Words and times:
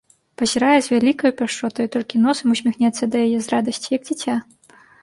Пазірае 0.41 0.79
з 0.85 0.91
вялікаю 0.93 1.31
пяшчотаю 1.43 1.85
і 1.91 1.93
толькі 1.99 2.23
носам 2.27 2.47
усміхнецца 2.59 3.03
да 3.13 3.17
яе 3.29 3.39
з 3.47 3.57
радасці, 3.57 3.89
як 3.99 4.03
дзіця. 4.11 4.35